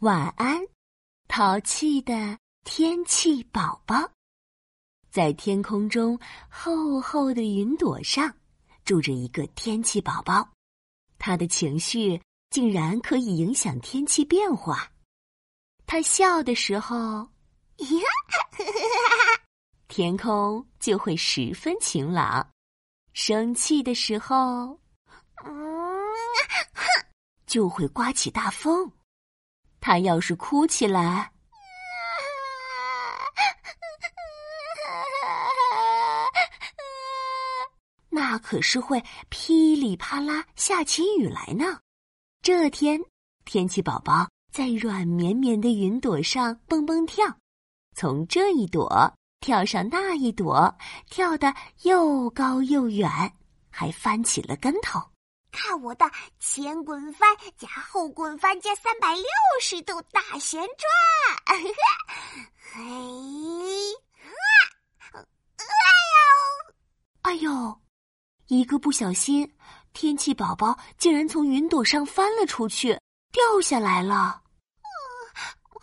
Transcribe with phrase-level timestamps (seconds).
[0.00, 0.60] 晚安，
[1.26, 4.10] 淘气的天气宝宝。
[5.10, 8.36] 在天空中厚厚的云朵上，
[8.84, 10.50] 住着一个天气宝宝。
[11.18, 12.20] 他的情绪
[12.50, 14.92] 竟然可以影响天气变化。
[15.86, 16.96] 他笑的时候，
[17.78, 17.88] 呀
[19.88, 22.46] 天空就会十分晴朗；
[23.14, 24.78] 生气的时候，
[25.42, 25.50] 嗯，
[26.74, 26.84] 哼
[27.46, 28.92] 就会刮起大风。
[29.80, 31.30] 他要是哭起来，
[38.10, 41.78] 那可是会噼里啪啦下起雨来呢。
[42.42, 43.00] 这天，
[43.44, 47.26] 天气宝宝在软绵绵的云朵上蹦蹦跳，
[47.94, 50.74] 从这一朵跳上那一朵，
[51.10, 53.10] 跳得又高又远，
[53.70, 55.00] 还翻起了跟头。
[55.56, 56.04] 看我的
[56.38, 59.24] 前滚翻加后滚翻加三百六
[59.62, 61.56] 十度大旋转！
[62.74, 62.84] 嘿，
[65.14, 65.24] 啊！
[67.22, 67.32] 哎呦！
[67.32, 67.80] 哎呦！
[68.48, 69.50] 一个不小心，
[69.94, 73.00] 天气宝宝竟然从云朵上翻了出去，
[73.32, 74.42] 掉下来了。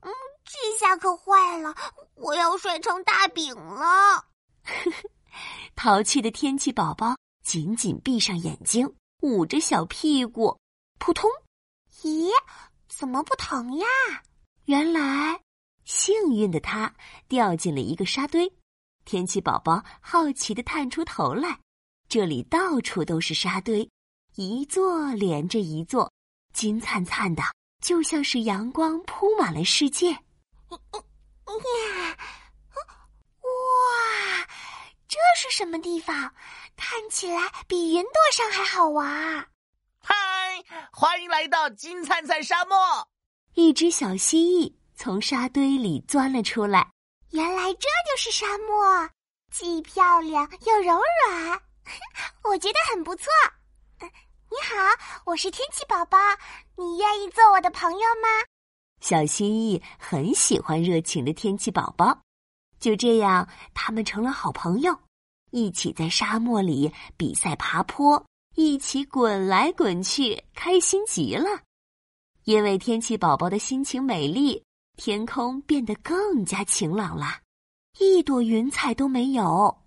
[0.00, 0.10] 嗯，
[0.44, 1.74] 这下可坏了，
[2.14, 4.24] 我要摔成大饼了！
[5.76, 8.96] 淘气的天气宝宝紧紧闭上眼睛。
[9.20, 10.60] 捂着小屁股，
[10.98, 11.28] 扑通！
[12.02, 12.30] 咦，
[12.88, 13.86] 怎么不疼呀？
[14.66, 15.40] 原来
[15.84, 16.94] 幸运的他
[17.26, 18.52] 掉进了一个沙堆。
[19.04, 21.58] 天气宝宝好奇的探出头来，
[22.08, 23.90] 这里到处都是沙堆，
[24.36, 26.12] 一座连着一座，
[26.52, 27.42] 金灿灿的，
[27.82, 30.10] 就像是阳光铺满了世界。
[30.68, 30.78] 哇，
[35.08, 36.14] 这是什么地方？
[36.76, 39.06] 看起来比云朵上还好玩。
[40.00, 40.14] 嗨，
[40.92, 42.76] 欢迎来到金灿灿沙漠！
[43.54, 46.92] 一只小蜥蜴从沙堆里钻了出来。
[47.30, 49.08] 原来这就是沙漠，
[49.50, 51.62] 既漂亮又柔软，
[52.44, 53.26] 我觉得很不错。
[54.00, 54.76] 你好，
[55.24, 56.18] 我是天气宝宝，
[56.76, 58.28] 你愿意做我的朋友吗？
[59.00, 62.20] 小蜥蜴很喜欢热情的天气宝宝，
[62.78, 64.98] 就这样，他们成了好朋友。
[65.50, 71.46] 一起在沙漠里比赛爬坡，一起滚来滚去，开心极了。
[72.44, 74.62] 因为天气宝宝的心情美丽，
[74.96, 77.40] 天空变得更加晴朗了，
[77.98, 79.78] 一朵云彩都没有。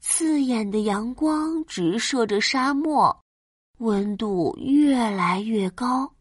[0.00, 3.24] 刺眼的阳光直射着沙漠，
[3.78, 6.14] 温度越来越高。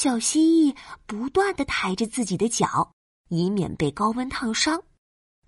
[0.00, 0.76] 小蜥蜴
[1.06, 2.92] 不断的抬着自己的脚，
[3.30, 4.80] 以免被高温烫伤。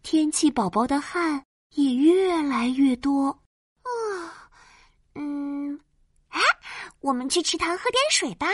[0.03, 1.45] 天气宝宝的汗
[1.77, 3.29] 也越来越多。
[3.83, 4.51] 啊，
[5.15, 5.79] 嗯，
[6.31, 6.41] 哎，
[6.99, 8.49] 我们去池塘喝点水吧，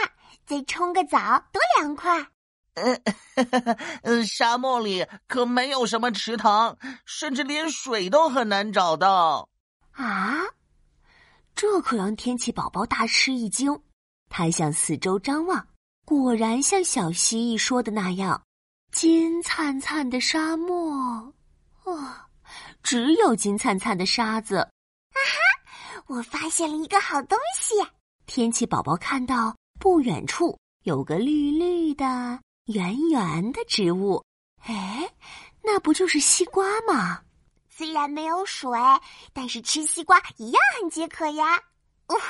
[0.45, 1.19] 再冲个澡，
[1.51, 2.29] 多凉快。
[4.03, 6.77] 呃， 沙漠里可没有什么池塘，
[7.07, 9.49] 甚至连水都很难找到。
[9.93, 10.43] 啊，
[11.55, 13.81] 这可让天气宝宝大吃一惊。
[14.29, 15.67] 他向四周张望。
[16.07, 18.41] 果然像小蜥蜴说的那样，
[18.93, 21.35] 金灿灿的沙漠，
[21.83, 22.29] 啊，
[22.81, 24.59] 只有金灿灿的沙子。
[24.59, 26.03] 啊哈！
[26.07, 27.75] 我发现了一个好东西。
[28.25, 34.25] 天气宝宝看到不远处有个绿绿的、圆圆的植物，
[34.63, 35.13] 哎，
[35.61, 37.21] 那不就是西瓜吗？
[37.69, 38.71] 虽然没有水，
[39.33, 41.61] 但是吃西瓜一样很解渴呀。
[42.11, 42.21] 呜呼！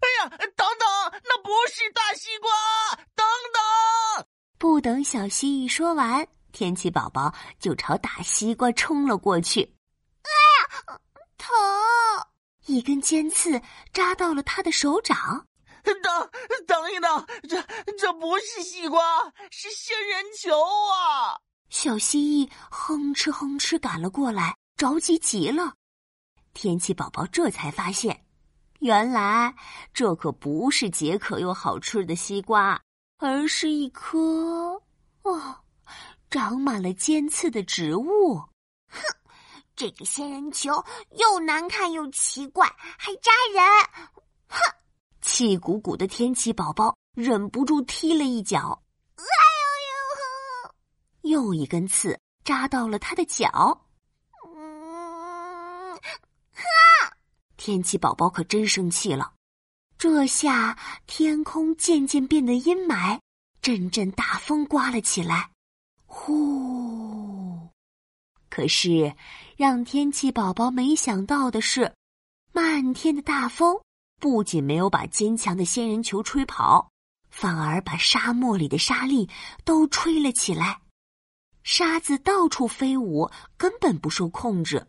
[0.00, 0.88] 哎呀，等等，
[1.22, 2.50] 那不是大西瓜！
[3.14, 4.26] 等等！
[4.58, 9.76] 不等小蜥蜴说完，天气宝宝就朝大西瓜冲了过去。
[10.22, 10.30] 哎
[10.90, 10.98] 呀，
[11.36, 11.54] 疼！
[12.66, 13.60] 一根尖刺
[13.92, 15.46] 扎到了他的手掌。
[15.84, 16.30] 等，
[16.66, 17.62] 等一等，这
[17.98, 21.38] 这不是西瓜，是仙人球啊！
[21.68, 25.74] 小蜥蜴哼哧哼哧赶了过来，着急极了。
[26.54, 28.23] 天气宝宝这才发现。
[28.84, 29.54] 原来
[29.94, 32.78] 这可不是解渴又好吃的西瓜，
[33.16, 34.78] 而是一颗
[35.22, 35.56] 哦，
[36.28, 38.34] 长满了尖刺的植物。
[38.90, 39.00] 哼，
[39.74, 43.64] 这个仙人球又难看又奇怪，还扎人。
[44.48, 44.58] 哼，
[45.22, 48.82] 气鼓鼓的天气宝宝忍不住踢了一脚。
[49.16, 49.24] 哎
[51.24, 51.40] 呦呦！
[51.46, 53.83] 又一根刺扎到了他的脚。
[57.64, 59.32] 天气宝宝可真生气了，
[59.96, 63.18] 这下天空渐渐变得阴霾，
[63.62, 65.48] 阵阵大风刮了起来。
[66.04, 67.70] 呼，
[68.50, 69.16] 可是，
[69.56, 71.94] 让天气宝宝没想到的是，
[72.52, 73.80] 漫天的大风
[74.20, 76.90] 不仅没有把坚强的仙人球吹跑，
[77.30, 79.30] 反而把沙漠里的沙粒
[79.64, 80.82] 都吹了起来。
[81.62, 84.86] 沙子到处飞舞，根本不受控制。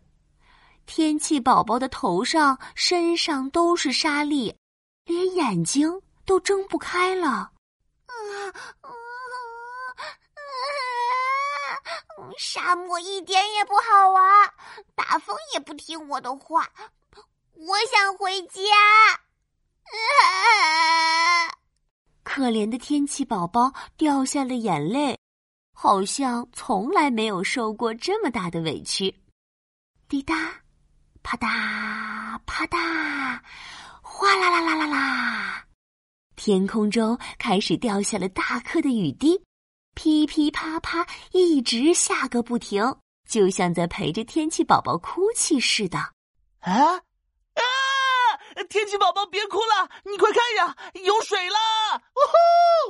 [0.86, 4.56] 天气宝宝的头上、身上都是沙粒，
[5.04, 7.28] 连眼睛都睁不开了。
[7.28, 7.52] 啊
[8.80, 8.90] 啊啊！
[12.38, 14.54] 沙漠一点也不好玩，
[14.94, 16.70] 大风也不听我的话，
[17.54, 18.60] 我想回家。
[19.84, 21.50] 啊！
[22.22, 25.18] 可怜的天气宝宝掉下了眼泪。
[25.78, 29.14] 好像从来没有受过这么大的委屈，
[30.08, 30.62] 滴答，
[31.26, 33.40] 啪嗒，啪嗒，
[34.00, 35.64] 哗啦啦啦啦啦，
[36.36, 39.42] 天空中开始掉下了大颗的雨滴，
[39.94, 45.98] 噼噼啪啪，一直下个不停，就像在陪着天气宝宝哭泣似的。
[45.98, 47.02] 啊啊！
[48.70, 51.56] 天气宝宝别哭了，你快看呀，有水了！
[51.96, 52.18] 呜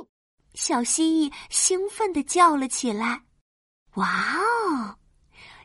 [0.03, 0.09] 呼！
[0.53, 3.23] 小蜥蜴兴奋地叫了起来
[3.97, 4.96] ：“哇哦！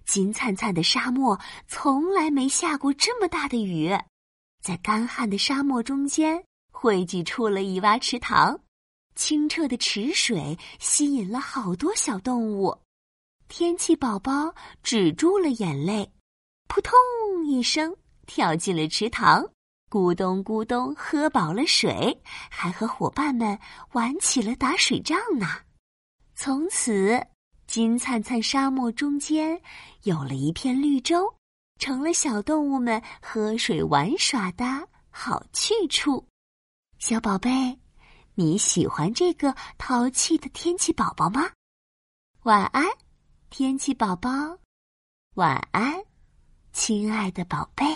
[0.05, 3.91] 金灿灿的沙漠从来没下过这么大的雨，
[4.63, 8.61] 在干旱的沙漠中间汇聚出了一洼池塘，
[9.15, 12.77] 清澈的池水吸引了好多小动物。
[13.49, 16.11] 天气宝宝止住了眼泪，
[16.69, 16.93] 扑通
[17.45, 17.95] 一声
[18.27, 19.45] 跳进了池塘。”
[19.93, 23.59] 咕咚咕咚，喝饱了水，还和伙伴们
[23.93, 25.47] 玩起了打水仗呢。
[26.35, 27.23] 从此，
[27.73, 29.59] 金灿灿沙漠中间
[30.03, 31.35] 有了一片绿洲，
[31.79, 36.23] 成了小动物们喝水玩耍的好去处。
[36.99, 37.79] 小宝贝，
[38.35, 41.51] 你喜欢这个淘气的天气宝宝吗？
[42.43, 42.85] 晚安，
[43.49, 44.31] 天气宝宝。
[45.37, 46.05] 晚安，
[46.75, 47.87] 亲爱的宝贝。